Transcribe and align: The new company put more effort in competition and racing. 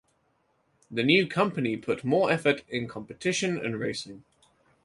The 0.89 1.03
new 1.03 1.27
company 1.27 1.77
put 1.77 2.03
more 2.03 2.31
effort 2.31 2.63
in 2.67 2.87
competition 2.87 3.63
and 3.63 3.79
racing. 3.79 4.23